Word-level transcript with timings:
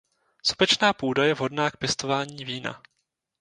Sopečná 0.43 0.93
půda 0.93 1.25
je 1.25 1.33
vhodná 1.33 1.71
k 1.71 1.77
pěstování 1.77 2.45
vína. 2.45 2.81